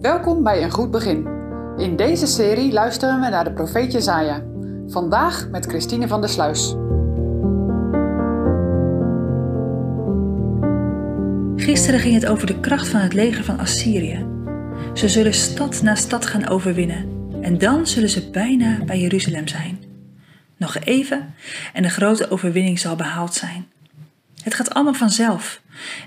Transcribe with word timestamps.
Welkom 0.00 0.42
bij 0.42 0.62
Een 0.62 0.70
Goed 0.70 0.90
Begin. 0.90 1.26
In 1.76 1.96
deze 1.96 2.26
serie 2.26 2.72
luisteren 2.72 3.20
we 3.20 3.28
naar 3.28 3.44
de 3.44 3.52
profeet 3.52 3.92
Jezaja. 3.92 4.42
Vandaag 4.86 5.48
met 5.48 5.66
Christine 5.66 6.08
van 6.08 6.20
der 6.20 6.30
Sluis. 6.30 6.74
Gisteren 11.56 12.00
ging 12.00 12.14
het 12.14 12.26
over 12.26 12.46
de 12.46 12.60
kracht 12.60 12.88
van 12.88 13.00
het 13.00 13.12
leger 13.12 13.44
van 13.44 13.58
Assyrië. 13.58 14.26
Ze 14.94 15.08
zullen 15.08 15.34
stad 15.34 15.82
na 15.82 15.94
stad 15.94 16.26
gaan 16.26 16.48
overwinnen 16.48 17.30
en 17.42 17.58
dan 17.58 17.86
zullen 17.86 18.10
ze 18.10 18.30
bijna 18.30 18.84
bij 18.84 19.00
Jeruzalem 19.00 19.48
zijn. 19.48 19.84
Nog 20.56 20.78
even 20.78 21.34
en 21.72 21.82
de 21.82 21.90
grote 21.90 22.30
overwinning 22.30 22.78
zal 22.78 22.96
behaald 22.96 23.34
zijn. 23.34 23.68
Het 24.42 24.54
gaat 24.54 24.74
allemaal 24.74 24.94
vanzelf 24.94 25.60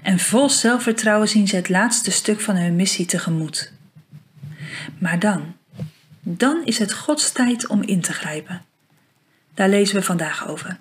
en 0.04 0.20
vol 0.20 0.50
zelfvertrouwen 0.50 1.28
zien 1.28 1.48
ze 1.48 1.56
het 1.56 1.70
laatste 1.70 2.12
stuk 2.12 2.40
van 2.40 2.56
hun 2.56 2.76
missie 2.76 3.06
tegemoet. 3.06 3.82
Maar 4.98 5.20
dan, 5.20 5.56
dan 6.22 6.66
is 6.66 6.80
het 6.80 6.94
Gods 6.94 7.32
tijd 7.32 7.68
om 7.68 7.82
in 7.82 8.02
te 8.02 8.14
grijpen. 8.14 8.62
Daar 9.54 9.70
lezen 9.70 9.96
we 9.96 10.02
vandaag 10.02 10.48
over. 10.48 10.80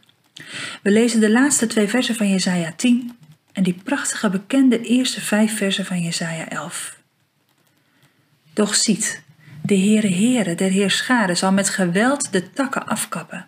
We 0.82 0.90
lezen 0.90 1.20
de 1.20 1.30
laatste 1.30 1.66
twee 1.66 1.88
versen 1.88 2.14
van 2.14 2.28
Jesaja 2.28 2.72
10 2.76 3.16
en 3.52 3.62
die 3.62 3.80
prachtige 3.84 4.30
bekende 4.30 4.80
eerste 4.80 5.20
vijf 5.20 5.56
versen 5.56 5.84
van 5.84 6.00
Jesaja 6.00 6.48
11. 6.48 6.96
Doch 8.52 8.74
ziet, 8.74 9.22
de 9.62 9.78
Heere 9.78 10.14
Heere 10.14 10.54
der 10.54 10.70
Heerscharen 10.70 11.36
zal 11.36 11.52
met 11.52 11.68
geweld 11.68 12.32
de 12.32 12.52
takken 12.52 12.86
afkappen. 12.86 13.46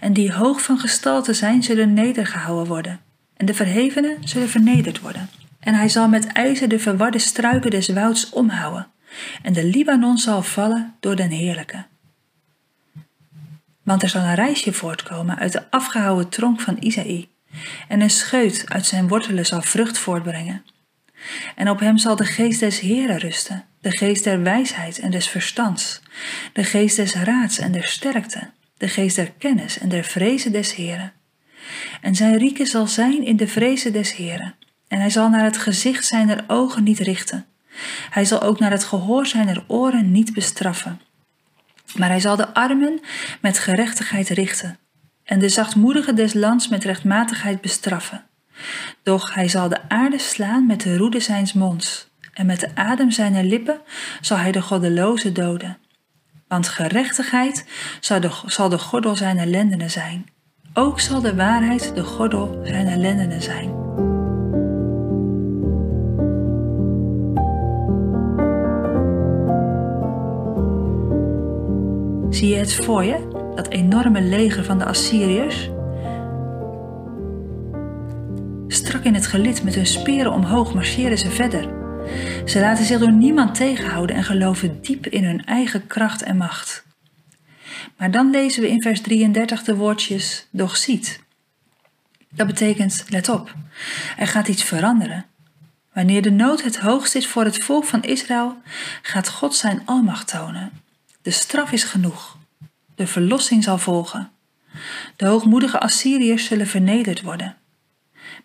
En 0.00 0.12
die 0.12 0.32
hoog 0.32 0.62
van 0.62 0.78
gestalte 0.78 1.32
zijn, 1.32 1.62
zullen 1.62 1.92
nedergehouden 1.92 2.66
worden. 2.66 3.00
En 3.36 3.46
de 3.46 3.54
verhevenen 3.54 4.16
zullen 4.24 4.48
vernederd 4.48 5.00
worden. 5.00 5.28
En 5.60 5.74
hij 5.74 5.88
zal 5.88 6.08
met 6.08 6.26
ijzer 6.26 6.68
de 6.68 6.78
verwarde 6.78 7.18
struiken 7.18 7.70
des 7.70 7.88
wouds 7.88 8.30
omhouden. 8.30 8.86
En 9.42 9.52
de 9.52 9.64
Libanon 9.64 10.18
zal 10.18 10.42
vallen 10.42 10.94
door 11.00 11.16
den 11.16 11.30
Heerlijke. 11.30 11.84
Want 13.82 14.02
er 14.02 14.08
zal 14.08 14.22
een 14.22 14.34
reisje 14.34 14.72
voortkomen 14.72 15.38
uit 15.38 15.52
de 15.52 15.70
afgehouwen 15.70 16.28
tronk 16.28 16.60
van 16.60 16.76
Isaïe. 16.80 17.28
En 17.88 18.00
een 18.00 18.10
scheut 18.10 18.64
uit 18.68 18.86
zijn 18.86 19.08
wortelen 19.08 19.46
zal 19.46 19.62
vrucht 19.62 19.98
voortbrengen. 19.98 20.64
En 21.56 21.70
op 21.70 21.80
hem 21.80 21.98
zal 21.98 22.16
de 22.16 22.24
geest 22.24 22.60
des 22.60 22.80
Heeren 22.80 23.18
rusten, 23.18 23.64
de 23.80 23.90
geest 23.90 24.24
der 24.24 24.42
wijsheid 24.42 24.98
en 24.98 25.10
des 25.10 25.28
verstands, 25.28 26.00
de 26.52 26.64
geest 26.64 26.96
des 26.96 27.14
raads 27.14 27.58
en 27.58 27.72
der 27.72 27.84
sterkte, 27.84 28.50
de 28.76 28.88
geest 28.88 29.16
der 29.16 29.32
kennis 29.38 29.78
en 29.78 29.88
der 29.88 30.04
vrezen 30.04 30.52
des 30.52 30.74
Heeren. 30.74 31.12
En 32.00 32.14
zijn 32.14 32.38
rieke 32.38 32.64
zal 32.64 32.86
zijn 32.86 33.24
in 33.24 33.36
de 33.36 33.48
vrezen 33.48 33.92
des 33.92 34.16
Heeren, 34.16 34.54
en 34.88 35.00
hij 35.00 35.10
zal 35.10 35.28
naar 35.28 35.44
het 35.44 35.56
gezicht 35.56 36.06
zijner 36.06 36.44
ogen 36.46 36.82
niet 36.82 36.98
richten. 36.98 37.46
Hij 38.10 38.24
zal 38.24 38.42
ook 38.42 38.58
naar 38.58 38.70
het 38.70 38.84
gehoor 38.84 39.26
zijner 39.26 39.64
oren 39.66 40.12
niet 40.12 40.34
bestraffen. 40.34 41.00
Maar 41.96 42.08
hij 42.08 42.20
zal 42.20 42.36
de 42.36 42.54
armen 42.54 43.00
met 43.40 43.58
gerechtigheid 43.58 44.28
richten, 44.28 44.78
en 45.24 45.38
de 45.38 45.48
zachtmoedigen 45.48 46.16
des 46.16 46.34
lands 46.34 46.68
met 46.68 46.84
rechtmatigheid 46.84 47.60
bestraffen. 47.60 48.24
Doch 49.02 49.34
hij 49.34 49.48
zal 49.48 49.68
de 49.68 49.88
aarde 49.88 50.18
slaan 50.18 50.66
met 50.66 50.80
de 50.80 50.96
roede 50.96 51.20
zijns 51.20 51.52
monds, 51.52 52.08
en 52.32 52.46
met 52.46 52.60
de 52.60 52.70
adem 52.74 53.10
zijner 53.10 53.44
lippen 53.44 53.80
zal 54.20 54.36
hij 54.36 54.52
de 54.52 54.62
goddeloze 54.62 55.32
doden. 55.32 55.78
Want 56.48 56.68
gerechtigheid 56.68 57.66
zal 58.00 58.20
de, 58.20 58.30
zal 58.46 58.68
de 58.68 58.78
gordel 58.78 59.16
zijner 59.16 59.90
zijn. 59.90 60.26
Ook 60.74 61.00
zal 61.00 61.20
de 61.20 61.34
waarheid 61.34 61.94
de 61.94 62.04
gordel 62.04 62.60
zijner 62.64 62.96
lendenen 62.96 63.42
zijn. 63.42 63.73
Zie 72.34 72.48
je 72.48 72.56
het 72.56 72.74
voor 72.74 73.04
je, 73.04 73.52
dat 73.54 73.68
enorme 73.68 74.22
leger 74.22 74.64
van 74.64 74.78
de 74.78 74.84
Assyriërs? 74.84 75.70
Strak 78.68 79.04
in 79.04 79.14
het 79.14 79.26
gelid 79.26 79.62
met 79.62 79.74
hun 79.74 79.86
speren 79.86 80.32
omhoog 80.32 80.74
marcheren 80.74 81.18
ze 81.18 81.30
verder. 81.30 81.68
Ze 82.44 82.60
laten 82.60 82.84
zich 82.84 82.98
door 82.98 83.12
niemand 83.12 83.54
tegenhouden 83.54 84.16
en 84.16 84.24
geloven 84.24 84.82
diep 84.82 85.06
in 85.06 85.24
hun 85.24 85.44
eigen 85.44 85.86
kracht 85.86 86.22
en 86.22 86.36
macht. 86.36 86.84
Maar 87.96 88.10
dan 88.10 88.30
lezen 88.30 88.62
we 88.62 88.68
in 88.68 88.82
vers 88.82 89.00
33 89.00 89.62
de 89.62 89.76
woordjes 89.76 90.48
doch 90.50 90.76
ziet. 90.76 91.20
Dat 92.30 92.46
betekent, 92.46 93.04
let 93.08 93.28
op, 93.28 93.54
er 94.16 94.26
gaat 94.26 94.48
iets 94.48 94.62
veranderen. 94.62 95.26
Wanneer 95.92 96.22
de 96.22 96.30
nood 96.30 96.62
het 96.62 96.78
hoogst 96.78 97.14
is 97.14 97.26
voor 97.26 97.44
het 97.44 97.64
volk 97.64 97.84
van 97.84 98.02
Israël, 98.02 98.56
gaat 99.02 99.28
God 99.28 99.54
zijn 99.54 99.82
almacht 99.84 100.28
tonen. 100.28 100.83
De 101.24 101.30
straf 101.30 101.72
is 101.72 101.84
genoeg. 101.84 102.36
De 102.94 103.06
verlossing 103.06 103.64
zal 103.64 103.78
volgen. 103.78 104.30
De 105.16 105.26
hoogmoedige 105.26 105.80
Assyriërs 105.80 106.44
zullen 106.44 106.66
vernederd 106.66 107.22
worden. 107.22 107.56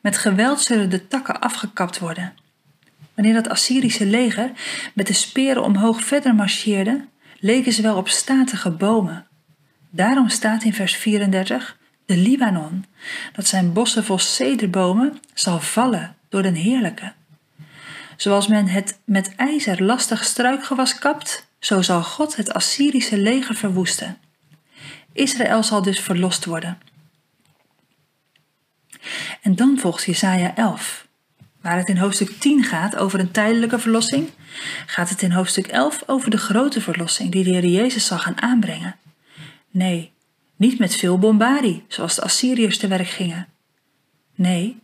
Met 0.01 0.17
geweld 0.17 0.61
zullen 0.61 0.89
de 0.89 1.07
takken 1.07 1.39
afgekapt 1.39 1.99
worden. 1.99 2.33
Wanneer 3.13 3.33
dat 3.33 3.49
Assyrische 3.49 4.05
leger 4.05 4.51
met 4.93 5.07
de 5.07 5.13
speren 5.13 5.63
omhoog 5.63 6.03
verder 6.03 6.35
marcheerde, 6.35 7.05
leken 7.39 7.73
ze 7.73 7.81
wel 7.81 7.97
op 7.97 8.09
statige 8.09 8.71
bomen. 8.71 9.27
Daarom 9.89 10.29
staat 10.29 10.63
in 10.63 10.73
vers 10.73 10.95
34 10.95 11.77
de 12.05 12.17
Libanon, 12.17 12.85
dat 13.33 13.47
zijn 13.47 13.73
bossen 13.73 14.03
vol 14.03 14.19
cederbomen 14.19 15.19
zal 15.33 15.59
vallen 15.59 16.15
door 16.29 16.41
den 16.41 16.55
Heerlijke. 16.55 17.13
Zoals 18.17 18.47
men 18.47 18.67
het 18.67 18.99
met 19.03 19.35
ijzer 19.35 19.83
lastig 19.83 20.23
struikgewas 20.23 20.99
kapt, 20.99 21.47
zo 21.59 21.81
zal 21.81 22.03
God 22.03 22.35
het 22.35 22.53
Assyrische 22.53 23.17
leger 23.17 23.55
verwoesten. 23.55 24.17
Israël 25.13 25.63
zal 25.63 25.81
dus 25.81 25.99
verlost 25.99 26.45
worden. 26.45 26.77
En 29.41 29.55
dan 29.55 29.77
volgt 29.79 30.03
Jesaja 30.03 30.55
11. 30.55 31.07
Waar 31.61 31.77
het 31.77 31.89
in 31.89 31.97
hoofdstuk 31.97 32.39
10 32.39 32.63
gaat 32.63 32.95
over 32.95 33.19
een 33.19 33.31
tijdelijke 33.31 33.79
verlossing, 33.79 34.29
gaat 34.85 35.09
het 35.09 35.21
in 35.21 35.31
hoofdstuk 35.31 35.67
11 35.67 36.03
over 36.05 36.29
de 36.29 36.37
grote 36.37 36.81
verlossing 36.81 37.31
die 37.31 37.43
de 37.43 37.49
Heer 37.49 37.65
Jezus 37.65 38.05
zal 38.05 38.19
gaan 38.19 38.41
aanbrengen. 38.41 38.95
Nee, 39.71 40.11
niet 40.55 40.79
met 40.79 40.95
veel 40.95 41.19
bombardie, 41.19 41.83
zoals 41.87 42.15
de 42.15 42.21
Assyriërs 42.21 42.77
te 42.77 42.87
werk 42.87 43.07
gingen. 43.07 43.47
Nee, 44.35 44.79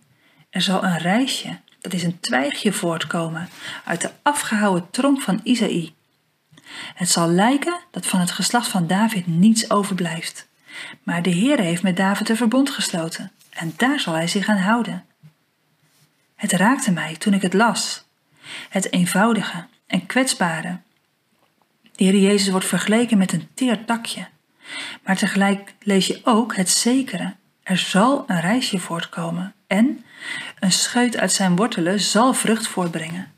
er 0.49 0.61
zal 0.61 0.83
een 0.83 0.97
reisje, 0.97 1.59
dat 1.81 1.93
is 1.93 2.03
een 2.03 2.19
twijgje 2.19 2.73
voortkomen 2.73 3.49
uit 3.85 4.01
de 4.01 4.11
afgehouwen 4.21 4.89
tronk 4.89 5.21
van 5.21 5.39
Isaïe. 5.43 5.94
Het 6.73 7.09
zal 7.09 7.29
lijken 7.29 7.79
dat 7.91 8.05
van 8.05 8.19
het 8.19 8.31
geslacht 8.31 8.67
van 8.67 8.87
David 8.87 9.27
niets 9.27 9.69
overblijft. 9.69 10.47
Maar 11.03 11.21
de 11.21 11.29
Heer 11.29 11.59
heeft 11.59 11.83
met 11.83 11.97
David 11.97 12.29
een 12.29 12.37
verbond 12.37 12.69
gesloten 12.69 13.31
en 13.49 13.73
daar 13.77 13.99
zal 13.99 14.13
hij 14.13 14.27
zich 14.27 14.47
aan 14.47 14.57
houden. 14.57 15.05
Het 16.35 16.51
raakte 16.51 16.91
mij 16.91 17.15
toen 17.15 17.33
ik 17.33 17.41
het 17.41 17.53
las. 17.53 18.05
Het 18.69 18.91
eenvoudige 18.91 19.65
en 19.87 20.05
kwetsbare. 20.05 20.77
De 21.95 22.03
Heer 22.03 22.17
Jezus 22.17 22.49
wordt 22.49 22.65
vergeleken 22.65 23.17
met 23.17 23.33
een 23.33 23.47
teer 23.53 23.85
takje. 23.85 24.27
Maar 25.03 25.17
tegelijk 25.17 25.73
lees 25.79 26.07
je 26.07 26.21
ook 26.23 26.55
het 26.55 26.69
zekere. 26.69 27.35
Er 27.63 27.77
zal 27.77 28.23
een 28.27 28.41
reisje 28.41 28.79
voortkomen 28.79 29.53
en 29.67 30.05
een 30.59 30.71
scheut 30.71 31.17
uit 31.17 31.31
zijn 31.31 31.55
wortelen 31.55 31.99
zal 31.99 32.33
vrucht 32.33 32.67
voortbrengen. 32.67 33.31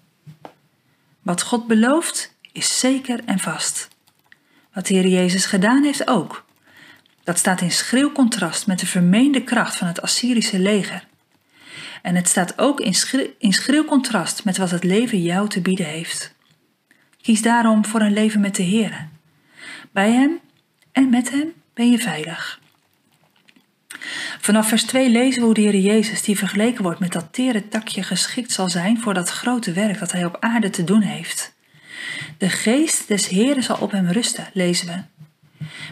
Wat 1.21 1.41
God 1.41 1.67
belooft 1.67 2.35
is 2.57 2.79
zeker 2.79 3.19
en 3.25 3.39
vast. 3.39 3.87
Wat 4.73 4.87
de 4.87 4.93
Heer 4.93 5.07
Jezus 5.07 5.45
gedaan 5.45 5.83
heeft 5.83 6.07
ook. 6.07 6.45
Dat 7.23 7.37
staat 7.37 7.61
in 7.61 7.71
schreeuw 7.71 8.11
contrast 8.11 8.67
met 8.67 8.79
de 8.79 8.85
vermeende 8.85 9.43
kracht 9.43 9.75
van 9.75 9.87
het 9.87 10.01
Assyrische 10.01 10.59
leger. 10.59 11.07
En 12.01 12.15
het 12.15 12.27
staat 12.27 12.59
ook 12.59 12.79
in, 12.79 12.93
schreeuw, 12.93 13.27
in 13.37 13.53
schreeuw 13.53 13.85
contrast 13.85 14.43
met 14.43 14.57
wat 14.57 14.71
het 14.71 14.83
leven 14.83 15.21
jou 15.21 15.49
te 15.49 15.61
bieden 15.61 15.85
heeft. 15.85 16.33
Kies 17.21 17.41
daarom 17.41 17.85
voor 17.85 18.01
een 18.01 18.13
leven 18.13 18.41
met 18.41 18.55
de 18.55 18.63
Heer. 18.63 19.07
Bij 19.91 20.11
Hem 20.11 20.39
en 20.91 21.09
met 21.09 21.29
Hem 21.29 21.53
ben 21.73 21.91
je 21.91 21.97
veilig. 21.97 22.59
Vanaf 24.39 24.67
vers 24.67 24.83
2 24.83 25.09
lezen 25.09 25.39
we 25.39 25.45
hoe 25.45 25.53
de 25.53 25.61
Heer 25.61 25.75
Jezus, 25.75 26.21
die 26.21 26.37
vergeleken 26.37 26.83
wordt 26.83 26.99
met 26.99 27.11
dat 27.11 27.33
tere 27.33 27.67
takje, 27.67 28.03
geschikt 28.03 28.51
zal 28.51 28.69
zijn 28.69 28.99
voor 28.99 29.13
dat 29.13 29.29
grote 29.29 29.71
werk 29.71 29.99
dat 29.99 30.11
Hij 30.11 30.25
op 30.25 30.37
aarde 30.39 30.69
te 30.69 30.83
doen 30.83 31.01
heeft. 31.01 31.55
De 32.37 32.49
geest 32.49 33.07
des 33.07 33.27
Heeren 33.27 33.63
zal 33.63 33.77
op 33.77 33.91
hem 33.91 34.07
rusten, 34.07 34.47
lezen 34.53 34.87
we. 34.87 35.25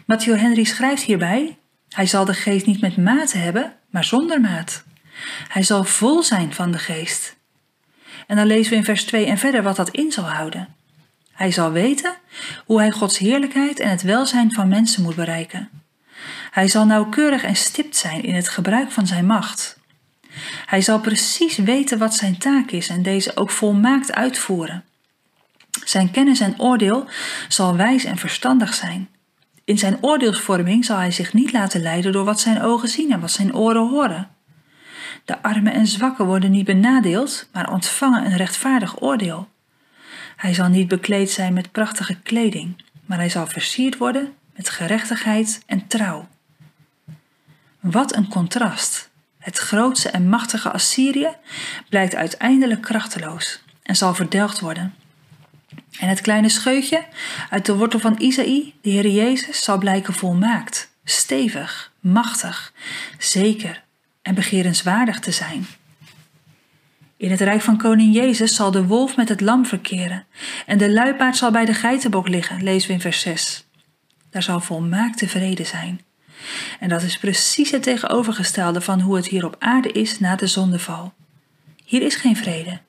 Matthew 0.06 0.38
Henry 0.38 0.64
schrijft 0.64 1.04
hierbij: 1.04 1.58
Hij 1.90 2.06
zal 2.06 2.26
de 2.26 2.34
geest 2.34 2.66
niet 2.66 2.82
met 2.82 2.98
mate 2.98 3.38
hebben, 3.38 3.74
maar 3.90 4.04
zonder 4.04 4.42
maat. 4.42 4.84
Hij 5.48 5.64
zal 5.64 5.84
vol 5.84 6.24
zijn 6.24 6.54
van 6.54 6.72
de 6.72 6.78
geest. 6.78 7.36
En 8.28 8.36
dan 8.36 8.46
lezen 8.46 8.72
we 8.72 8.78
in 8.78 8.84
vers 8.84 9.04
2 9.04 9.26
en 9.26 9.38
verder 9.38 9.64
wat 9.64 9.76
dat 9.76 9.90
in 9.90 10.12
zal 10.12 10.24
houden. 10.24 10.76
Hij 11.32 11.52
zal 11.52 11.72
weten 11.72 12.16
hoe 12.66 12.80
hij 12.80 12.92
Gods 12.92 13.18
heerlijkheid 13.18 13.80
en 13.80 13.90
het 13.90 14.02
welzijn 14.02 14.54
van 14.54 14.68
mensen 14.68 15.04
moet 15.04 15.16
bereiken. 15.16 15.70
Hij 16.52 16.68
zal 16.68 16.86
nauwkeurig 16.86 17.44
en 17.44 17.56
stipt 17.56 17.96
zijn 17.96 18.24
in 18.24 18.36
het 18.36 18.50
gebruik 18.50 18.92
van 18.92 19.08
zijn 19.08 19.26
macht. 19.26 19.78
Hij 20.66 20.82
zal 20.82 21.00
precies 21.00 21.58
weten 21.58 21.98
wat 21.98 22.16
zijn 22.16 22.38
taak 22.38 22.72
is 22.72 22.88
en 22.88 23.02
deze 23.02 23.36
ook 23.36 23.52
volmaakt 23.52 24.14
uitvoeren. 24.14 24.84
Zijn 25.86 26.12
kennis 26.12 26.40
en 26.40 26.60
oordeel 26.60 27.08
zal 27.48 27.76
wijs 27.76 28.04
en 28.04 28.18
verstandig 28.18 28.74
zijn. 28.74 29.10
In 29.64 29.78
zijn 29.78 29.98
oordeelsvorming 30.02 30.86
zal 30.86 30.98
hij 30.98 31.12
zich 31.12 31.34
niet 31.34 31.52
laten 31.52 31.82
leiden 31.82 32.12
door 32.12 32.26
wat 32.26 32.40
zijn 32.40 32.62
ogen 32.62 32.90
zien 32.90 33.12
en 33.12 33.20
wat 33.20 33.32
zijn 33.32 33.56
oren 33.56 33.90
horen. 33.90 34.30
De 35.26 35.42
armen 35.42 35.74
en 35.74 35.88
zwakken 35.88 36.26
worden 36.26 36.52
niet 36.52 36.66
benadeeld, 36.66 37.50
maar 37.52 37.72
ontvangen 37.72 38.26
een 38.26 38.38
rechtvaardig 38.38 39.02
oordeel. 39.02 39.48
Hij 40.36 40.54
zal 40.54 40.68
niet 40.68 40.88
bekleed 40.88 41.32
zijn 41.32 41.54
met 41.54 41.72
prachtige 41.72 42.16
kleding, 42.16 42.84
maar 43.06 43.18
hij 43.18 43.30
zal 43.30 43.48
versierd 43.48 43.98
worden 43.98 44.34
met 44.56 44.70
gerechtigheid 44.70 45.64
en 45.66 45.88
trouw. 45.88 46.28
Wat 47.80 48.16
een 48.16 48.28
contrast! 48.28 49.10
Het 49.40 49.58
grootste 49.58 50.10
en 50.10 50.30
machtige 50.30 50.72
Assyrië 50.72 51.30
blijkt 51.90 52.16
uiteindelijk 52.16 52.82
krachteloos 52.82 53.64
en 53.84 53.96
zal 53.96 54.14
verdelgd 54.14 54.60
worden. 54.60 54.94
En 56.00 56.10
het 56.10 56.22
kleine 56.22 56.50
scheutje 56.50 57.06
uit 57.50 57.66
de 57.66 57.76
wortel 57.76 58.00
van 58.00 58.16
Isaïe, 58.18 58.74
de 58.82 58.90
Heer 58.90 59.08
Jezus, 59.08 59.64
zal 59.64 59.78
blijken 59.78 60.14
volmaakt, 60.14 60.92
stevig, 61.04 61.92
machtig, 62.00 62.74
zeker 63.18 63.84
en 64.22 64.36
begerenswaardig 64.36 65.20
te 65.20 65.32
zijn. 65.32 65.68
In 67.18 67.32
het 67.32 67.42
rijk 67.42 67.62
van 67.62 67.78
koning 67.78 68.14
Jezus 68.14 68.56
zal 68.56 68.72
de 68.72 68.86
wolf 68.86 69.16
met 69.16 69.30
het 69.30 69.42
lam 69.42 69.66
verkeren 69.66 70.26
en 70.66 70.78
de 70.78 70.92
luipaard 70.92 71.38
zal 71.38 71.52
bij 71.52 71.66
de 71.66 71.74
geitenbok 71.74 72.28
liggen, 72.28 72.64
lezen 72.64 72.88
we 72.88 72.94
in 72.94 73.02
vers 73.02 73.20
6. 73.20 73.66
Daar 74.30 74.44
zal 74.44 74.60
volmaakte 74.60 75.28
vrede 75.28 75.64
zijn. 75.64 76.02
En 76.80 76.90
dat 76.90 77.02
is 77.02 77.18
precies 77.18 77.72
het 77.72 77.84
tegenovergestelde 77.84 78.82
van 78.82 79.02
hoe 79.02 79.16
het 79.16 79.28
hier 79.28 79.46
op 79.46 79.56
aarde 79.60 79.92
is 79.92 80.20
na 80.20 80.36
de 80.36 80.48
zondeval. 80.48 81.14
Hier 81.84 82.02
is 82.02 82.16
geen 82.16 82.38
vrede. 82.38 82.80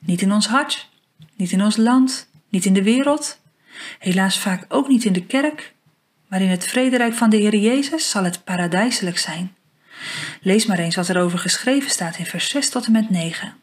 Niet 0.00 0.22
in 0.22 0.32
ons 0.32 0.46
hart, 0.46 0.88
niet 1.36 1.52
in 1.52 1.62
ons 1.62 1.76
land, 1.76 2.28
niet 2.52 2.64
in 2.64 2.72
de 2.72 2.82
wereld, 2.82 3.40
helaas 3.98 4.38
vaak 4.38 4.64
ook 4.68 4.88
niet 4.88 5.04
in 5.04 5.12
de 5.12 5.26
kerk, 5.26 5.74
maar 6.28 6.40
in 6.40 6.48
het 6.48 6.66
vrederijk 6.66 7.14
van 7.14 7.30
de 7.30 7.36
Heer 7.36 7.56
Jezus 7.56 8.10
zal 8.10 8.24
het 8.24 8.44
paradijselijk 8.44 9.18
zijn. 9.18 9.54
Lees 10.42 10.66
maar 10.66 10.78
eens 10.78 10.96
wat 10.96 11.08
er 11.08 11.20
over 11.20 11.38
geschreven 11.38 11.90
staat 11.90 12.18
in 12.18 12.26
vers 12.26 12.48
6 12.48 12.70
tot 12.70 12.86
en 12.86 12.92
met 12.92 13.10
9. 13.10 13.54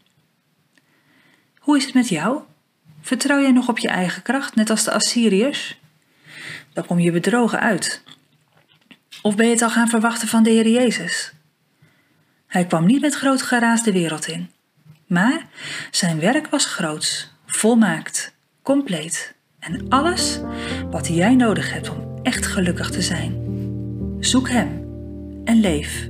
Hoe 1.57 1.77
is 1.77 1.86
het 1.86 1.94
met 1.94 2.09
jou? 2.09 2.41
Vertrouw 3.01 3.41
jij 3.41 3.51
nog 3.51 3.69
op 3.69 3.77
je 3.77 3.88
eigen 3.88 4.21
kracht, 4.21 4.56
net 4.56 4.69
als 4.69 4.83
de 4.83 4.91
Assyriërs? 4.91 5.80
Dan 6.74 6.86
kom 6.86 7.00
je 7.00 7.12
bedrogen 7.12 7.59
uit. 7.59 8.03
Of 9.21 9.36
ben 9.36 9.45
je 9.45 9.51
het 9.51 9.62
al 9.62 9.69
gaan 9.69 9.89
verwachten 9.89 10.27
van 10.27 10.44
de 10.44 10.50
Heer 10.50 10.68
Jezus? 10.68 11.33
Hij 12.47 12.65
kwam 12.65 12.86
niet 12.86 13.01
met 13.01 13.15
groot 13.15 13.41
geraas 13.41 13.83
de 13.83 13.91
wereld 13.91 14.27
in, 14.27 14.51
maar 15.07 15.45
zijn 15.91 16.19
werk 16.19 16.47
was 16.47 16.65
groots, 16.65 17.31
volmaakt, 17.45 18.38
compleet 18.61 19.35
en 19.59 19.89
alles 19.89 20.39
wat 20.91 21.07
jij 21.07 21.35
nodig 21.35 21.73
hebt 21.73 21.89
om 21.89 22.19
echt 22.23 22.45
gelukkig 22.45 22.91
te 22.91 23.01
zijn. 23.01 23.47
Zoek 24.19 24.50
Hem 24.50 24.88
en 25.44 25.59
leef. 25.59 26.09